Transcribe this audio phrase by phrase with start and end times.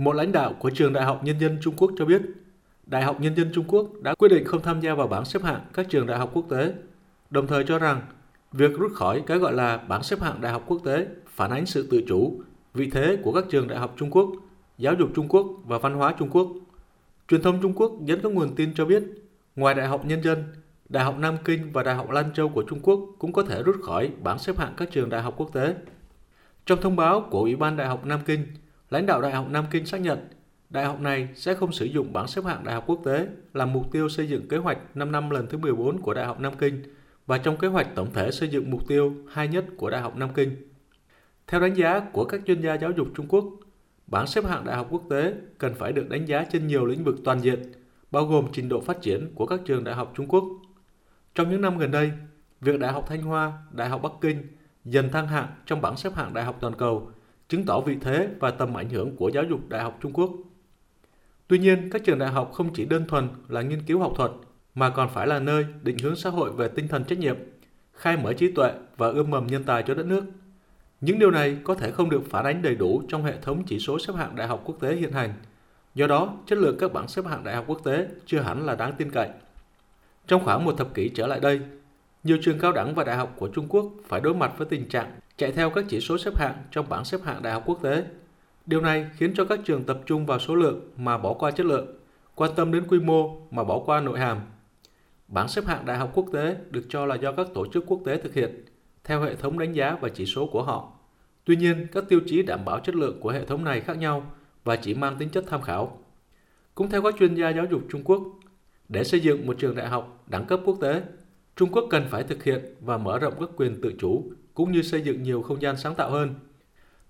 [0.00, 2.22] Một lãnh đạo của trường Đại học Nhân dân Trung Quốc cho biết,
[2.86, 5.42] Đại học Nhân dân Trung Quốc đã quyết định không tham gia vào bảng xếp
[5.42, 6.72] hạng các trường đại học quốc tế,
[7.30, 8.00] đồng thời cho rằng
[8.52, 11.66] việc rút khỏi cái gọi là bảng xếp hạng đại học quốc tế phản ánh
[11.66, 12.40] sự tự chủ,
[12.74, 14.30] vị thế của các trường đại học Trung Quốc,
[14.78, 16.48] giáo dục Trung Quốc và văn hóa Trung Quốc.
[17.28, 19.02] Truyền thông Trung Quốc dẫn các nguồn tin cho biết,
[19.56, 20.44] ngoài Đại học Nhân dân,
[20.88, 23.62] Đại học Nam Kinh và Đại học Lan Châu của Trung Quốc cũng có thể
[23.62, 25.74] rút khỏi bảng xếp hạng các trường đại học quốc tế.
[26.66, 28.46] Trong thông báo của Ủy ban Đại học Nam Kinh,
[28.90, 30.18] lãnh đạo Đại học Nam Kinh xác nhận
[30.70, 33.72] đại học này sẽ không sử dụng bảng xếp hạng đại học quốc tế làm
[33.72, 36.52] mục tiêu xây dựng kế hoạch 5 năm lần thứ 14 của Đại học Nam
[36.58, 36.82] Kinh
[37.26, 40.16] và trong kế hoạch tổng thể xây dựng mục tiêu hai nhất của Đại học
[40.16, 40.56] Nam Kinh.
[41.46, 43.44] Theo đánh giá của các chuyên gia giáo dục Trung Quốc,
[44.06, 47.04] bảng xếp hạng đại học quốc tế cần phải được đánh giá trên nhiều lĩnh
[47.04, 47.72] vực toàn diện,
[48.10, 50.44] bao gồm trình độ phát triển của các trường đại học Trung Quốc.
[51.34, 52.12] Trong những năm gần đây,
[52.60, 56.14] việc Đại học Thanh Hoa, Đại học Bắc Kinh dần thăng hạng trong bảng xếp
[56.14, 57.10] hạng đại học toàn cầu,
[57.50, 60.30] chứng tỏ vị thế và tầm ảnh hưởng của giáo dục đại học Trung Quốc.
[61.46, 64.30] Tuy nhiên, các trường đại học không chỉ đơn thuần là nghiên cứu học thuật,
[64.74, 67.36] mà còn phải là nơi định hướng xã hội về tinh thần trách nhiệm,
[67.92, 70.24] khai mở trí tuệ và ươm mầm nhân tài cho đất nước.
[71.00, 73.78] Những điều này có thể không được phản ánh đầy đủ trong hệ thống chỉ
[73.78, 75.34] số xếp hạng đại học quốc tế hiện hành.
[75.94, 78.74] Do đó, chất lượng các bảng xếp hạng đại học quốc tế chưa hẳn là
[78.74, 79.28] đáng tin cậy.
[80.26, 81.60] Trong khoảng một thập kỷ trở lại đây,
[82.24, 84.88] nhiều trường cao đẳng và đại học của Trung Quốc phải đối mặt với tình
[84.88, 87.78] trạng chạy theo các chỉ số xếp hạng trong bảng xếp hạng đại học quốc
[87.82, 88.04] tế.
[88.66, 91.66] Điều này khiến cho các trường tập trung vào số lượng mà bỏ qua chất
[91.66, 91.86] lượng,
[92.34, 94.40] quan tâm đến quy mô mà bỏ qua nội hàm.
[95.28, 98.00] Bảng xếp hạng đại học quốc tế được cho là do các tổ chức quốc
[98.04, 98.64] tế thực hiện
[99.04, 100.92] theo hệ thống đánh giá và chỉ số của họ.
[101.44, 104.32] Tuy nhiên, các tiêu chí đảm bảo chất lượng của hệ thống này khác nhau
[104.64, 105.98] và chỉ mang tính chất tham khảo.
[106.74, 108.22] Cũng theo các chuyên gia giáo dục Trung Quốc,
[108.88, 111.02] để xây dựng một trường đại học đẳng cấp quốc tế,
[111.56, 114.82] Trung Quốc cần phải thực hiện và mở rộng các quyền tự chủ cũng như
[114.82, 116.34] xây dựng nhiều không gian sáng tạo hơn.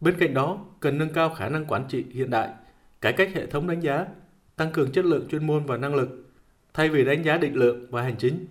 [0.00, 2.48] Bên cạnh đó, cần nâng cao khả năng quản trị hiện đại,
[3.00, 4.06] cải cách hệ thống đánh giá,
[4.56, 6.08] tăng cường chất lượng chuyên môn và năng lực,
[6.74, 8.46] thay vì đánh giá định lượng và hành chính.